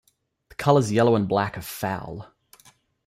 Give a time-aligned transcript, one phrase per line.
[0.49, 2.33] The colours yellow and black are foul.